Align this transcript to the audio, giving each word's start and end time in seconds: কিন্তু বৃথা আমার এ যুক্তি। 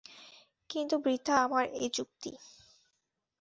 কিন্তু 0.69 0.95
বৃথা 0.97 1.35
আমার 1.43 1.65
এ 1.75 1.85
যুক্তি। 1.93 2.31